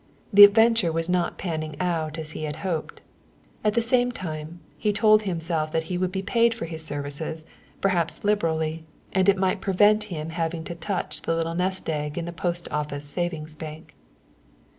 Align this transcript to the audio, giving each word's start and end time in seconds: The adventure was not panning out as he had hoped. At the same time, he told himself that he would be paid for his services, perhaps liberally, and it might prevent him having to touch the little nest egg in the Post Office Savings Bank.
The 0.33 0.43
adventure 0.43 0.91
was 0.91 1.09
not 1.09 1.37
panning 1.37 1.79
out 1.79 2.17
as 2.17 2.31
he 2.31 2.45
had 2.45 2.55
hoped. 2.65 3.01
At 3.63 3.73
the 3.75 3.83
same 3.83 4.11
time, 4.11 4.59
he 4.75 4.91
told 4.91 5.21
himself 5.21 5.71
that 5.73 5.83
he 5.93 5.97
would 5.99 6.11
be 6.11 6.23
paid 6.23 6.55
for 6.55 6.65
his 6.65 6.83
services, 6.83 7.45
perhaps 7.81 8.23
liberally, 8.23 8.83
and 9.13 9.29
it 9.29 9.37
might 9.37 9.61
prevent 9.61 10.05
him 10.05 10.31
having 10.31 10.63
to 10.63 10.73
touch 10.73 11.21
the 11.21 11.35
little 11.35 11.53
nest 11.53 11.87
egg 11.87 12.17
in 12.17 12.25
the 12.25 12.33
Post 12.33 12.67
Office 12.71 13.05
Savings 13.05 13.55
Bank. 13.55 13.93